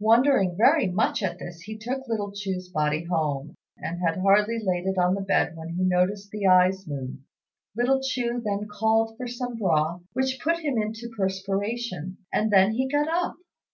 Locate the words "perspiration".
11.14-12.16